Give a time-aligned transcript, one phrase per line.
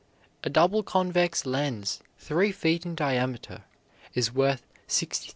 [0.43, 3.65] A double convex lens three feet in diameter
[4.15, 5.29] is worth $60,000.